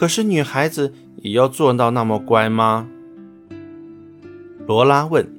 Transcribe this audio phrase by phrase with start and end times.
[0.00, 2.88] 可是女孩子也要做到那么乖吗？
[4.66, 5.30] 罗拉问。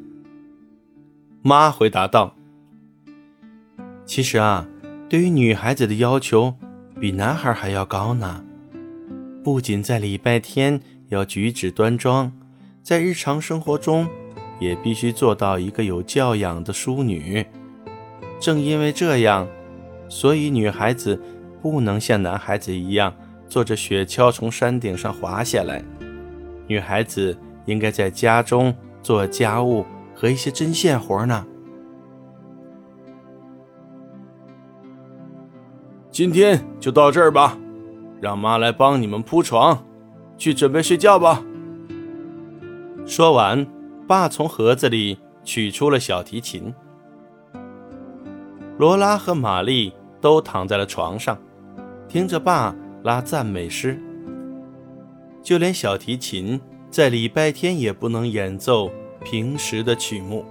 [1.41, 2.35] 妈回答道
[4.05, 4.67] ：“其实啊，
[5.09, 6.53] 对于女孩子的要求
[6.99, 8.43] 比男孩还要高呢。
[9.43, 12.31] 不仅在礼拜天要举止端庄，
[12.83, 14.07] 在日常生活中
[14.59, 17.43] 也必须做到一个有教养的淑女。
[18.39, 19.47] 正因为这样，
[20.07, 21.19] 所以女孩子
[21.63, 23.11] 不能像男孩子一样
[23.51, 25.83] 坐着雪橇从山顶上滑下来。
[26.67, 31.43] 女孩子应该在家中做家务。”和一些针线活呢。
[36.11, 37.57] 今天就到这儿吧，
[38.21, 39.83] 让妈来帮你们铺床，
[40.37, 41.43] 去准备睡觉吧。
[43.03, 43.65] 说完，
[44.07, 46.71] 爸从盒子里取出了小提琴。
[48.77, 51.35] 罗拉和玛丽都躺在了床上，
[52.07, 53.99] 听着爸拉赞美诗。
[55.41, 58.91] 就连小提琴在礼拜天也不能演奏。
[59.23, 60.43] 平时的曲目，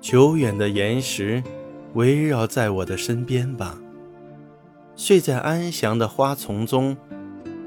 [0.00, 1.40] 久远的岩石
[1.94, 3.78] 围绕在我的身边吧。
[4.96, 6.96] 睡在安详的花丛中，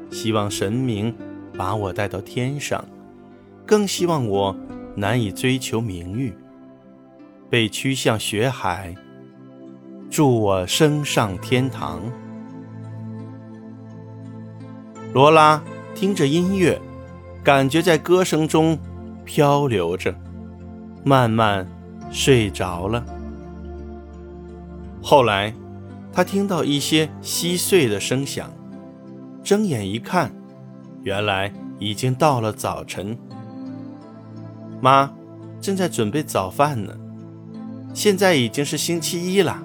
[0.10, 1.16] 希望神明
[1.58, 2.84] 把我带到天上，
[3.66, 4.54] 更希望我
[4.98, 6.34] 难以追求名誉，
[7.50, 8.94] 被驱向雪海，
[10.10, 12.02] 祝我升上天堂。
[15.14, 15.62] 罗拉
[15.96, 16.80] 听着音乐。
[17.44, 18.78] 感觉在歌声中
[19.26, 20.14] 漂流着，
[21.04, 21.68] 慢慢
[22.12, 23.04] 睡着了。
[25.02, 25.52] 后来，
[26.14, 28.54] 他听到一些稀碎的声响，
[29.44, 30.32] 睁眼一看，
[31.02, 33.18] 原来已经到了早晨。
[34.80, 35.12] 妈
[35.60, 36.94] 正在准备早饭呢。
[37.92, 39.64] 现在已经是星期一了，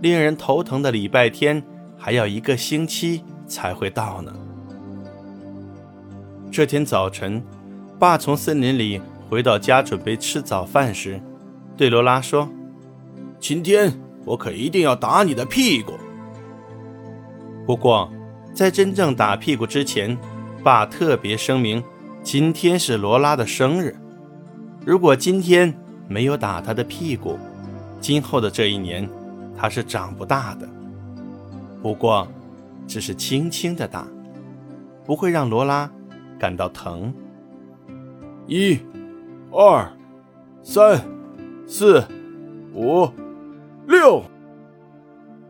[0.00, 1.62] 令人头疼的礼拜天
[1.98, 4.32] 还要一个星期才会到呢。
[6.52, 7.42] 这天早晨，
[7.98, 11.20] 爸从森林里回到家，准备吃早饭时，
[11.76, 12.48] 对罗拉说
[13.40, 13.92] ：“今天
[14.24, 15.94] 我可一定要打你的屁股。”
[17.66, 18.10] 不过，
[18.54, 20.16] 在真正打屁股之前，
[20.62, 21.82] 爸特别声明，
[22.22, 23.96] 今天是罗拉的生日。
[24.84, 25.72] 如果今天
[26.08, 27.38] 没有打他的屁股，
[28.00, 29.08] 今后的这一年
[29.56, 30.68] 他是长不大的。
[31.80, 32.26] 不过，
[32.90, 34.04] 只是轻轻的打，
[35.04, 35.88] 不会让罗拉。
[36.40, 37.14] 感到疼。
[38.46, 38.78] 一、
[39.52, 39.86] 二、
[40.62, 40.98] 三、
[41.66, 42.02] 四、
[42.74, 43.08] 五、
[43.86, 44.22] 六。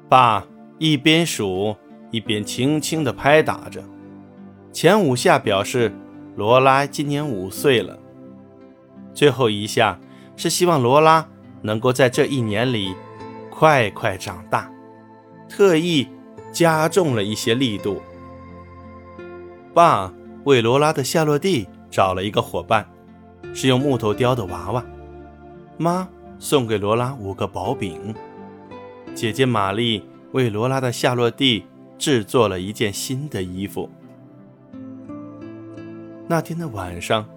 [0.09, 0.45] 爸
[0.79, 1.77] 一边数
[2.11, 3.85] 一边轻轻的拍打着，
[4.73, 5.93] 前五下表示
[6.35, 7.97] 罗拉今年五岁了，
[9.15, 10.01] 最后一下
[10.37, 11.29] 是希望罗拉
[11.63, 12.93] 能够在这一年里
[13.49, 14.69] 快快长大，
[15.49, 16.09] 特意
[16.53, 18.01] 加重了一些力度。
[19.75, 20.13] 爸。
[20.45, 22.89] 为罗拉的夏洛蒂找了一个伙伴，
[23.53, 24.83] 是用木头雕的娃娃。
[25.77, 28.15] 妈送给罗拉五个薄饼。
[29.15, 30.03] 姐姐玛丽
[30.33, 31.67] 为罗拉的夏洛蒂
[31.99, 33.91] 制作了一件新的衣服。
[36.27, 37.29] 那天的晚上，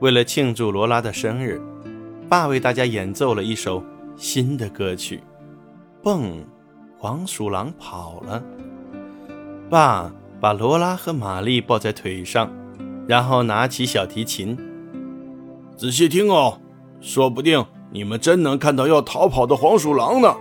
[0.00, 1.58] 为了庆祝罗拉的生日，
[2.28, 3.82] 爸为大家演奏了一首
[4.18, 5.22] 新的歌曲。
[6.02, 6.44] 蹦，
[7.00, 8.40] 黄鼠狼跑了。
[9.68, 10.12] 爸。
[10.40, 12.50] 把罗拉和玛丽抱在腿上，
[13.06, 14.56] 然后拿起小提琴，
[15.76, 16.58] 仔细听哦，
[16.98, 17.62] 说不定
[17.92, 20.34] 你们真能看到要逃跑的黄鼠狼呢。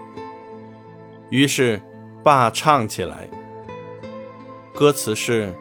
[1.30, 1.82] 于是，
[2.24, 3.30] 爸唱起来。
[4.74, 5.54] 歌词是：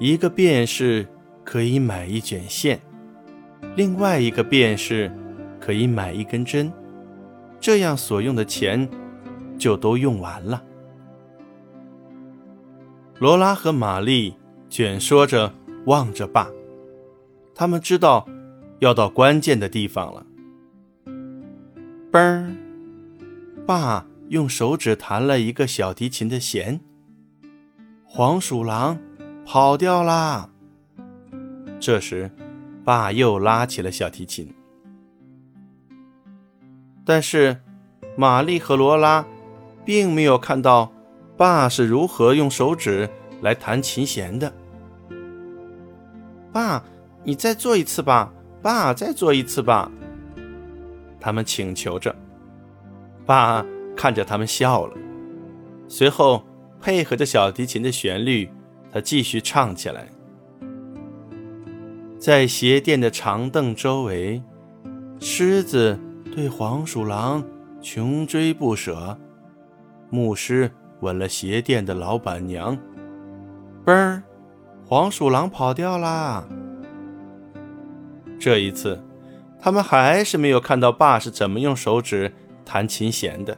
[0.00, 1.06] 一个便是
[1.44, 2.80] 可以买一卷线，
[3.76, 5.16] 另外一个便是
[5.60, 6.72] 可以买一根针，
[7.60, 8.88] 这样所用的钱
[9.62, 10.60] 就都用完了。
[13.20, 14.34] 罗拉和玛丽
[14.68, 15.54] 蜷缩着
[15.86, 16.48] 望着爸，
[17.54, 18.28] 他们知道
[18.80, 20.26] 要到关键的地方了。
[22.10, 22.52] 嘣儿，
[23.64, 26.80] 爸用手指弹了一个小提琴的弦。
[28.04, 28.98] 黄鼠狼
[29.46, 30.50] 跑掉啦。
[31.78, 32.28] 这时，
[32.84, 34.52] 爸又拉起了小提琴，
[37.04, 37.60] 但是
[38.16, 39.24] 玛丽和罗拉
[39.84, 40.92] 并没有看到。
[41.36, 43.08] 爸是如何用手指
[43.40, 44.52] 来弹琴弦的？
[46.52, 46.84] 爸，
[47.24, 48.32] 你再做一次吧！
[48.60, 49.90] 爸，再做一次吧！
[51.18, 52.14] 他们请求着。
[53.24, 53.64] 爸
[53.96, 54.94] 看着他们笑了，
[55.88, 56.44] 随后
[56.80, 58.48] 配合着小提琴的旋律，
[58.92, 60.06] 他继续唱起来。
[62.18, 64.40] 在鞋店的长凳周围，
[65.18, 65.98] 狮子
[66.32, 67.42] 对黄鼠狼
[67.80, 69.18] 穷追不舍，
[70.12, 70.70] 牧师。
[71.02, 72.78] 吻了鞋店的老板娘。
[73.84, 74.22] 嘣儿，
[74.86, 76.44] 黄鼠狼跑掉啦！
[78.38, 79.02] 这一次，
[79.60, 82.32] 他们还是没有看到爸是怎么用手指
[82.64, 83.56] 弹琴弦的。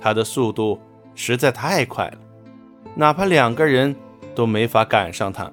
[0.00, 0.80] 他的速度
[1.14, 2.18] 实在太快了，
[2.94, 3.94] 哪怕两个人
[4.34, 5.52] 都没法赶上他。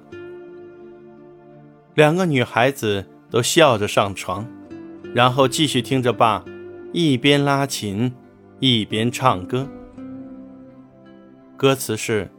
[1.96, 4.46] 两个女孩子都笑着上床，
[5.14, 6.42] 然后继续听着爸
[6.94, 8.10] 一边拉琴
[8.58, 9.68] 一边唱歌。
[11.58, 12.30] 歌词是：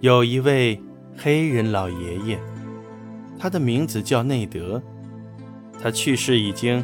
[0.00, 0.80] 有一位
[1.14, 2.38] 黑人老爷爷，
[3.38, 4.82] 他的名字叫内德，
[5.78, 6.82] 他去世已经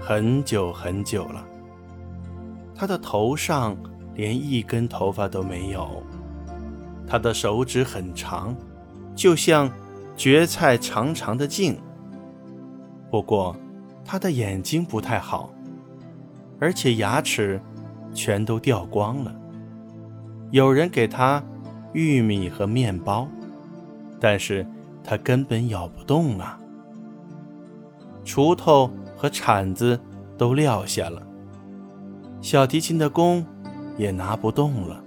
[0.00, 1.44] 很久很久了。
[2.72, 3.76] 他的头上
[4.14, 6.00] 连一根头发都没有，
[7.04, 8.56] 他的手指很长，
[9.16, 9.68] 就像
[10.16, 11.76] 蕨菜长长的茎。
[13.10, 13.56] 不过，
[14.04, 15.52] 他的眼睛不太好，
[16.60, 17.60] 而且牙齿
[18.14, 19.34] 全都掉光了。
[20.50, 21.42] 有人给他
[21.92, 23.28] 玉米和面包，
[24.20, 24.66] 但是
[25.02, 26.58] 他根本咬不动啊。
[28.24, 29.98] 锄头和铲子
[30.36, 31.22] 都撂下了。
[32.40, 33.44] 小提琴的弓
[33.96, 35.02] 也拿不动了。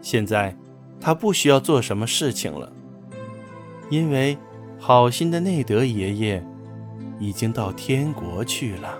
[0.00, 0.56] 现在
[1.00, 2.70] 他不需要做什么事情了，
[3.90, 4.36] 因为
[4.78, 6.44] 好心的内德爷爷
[7.18, 8.98] 已经到天国去了。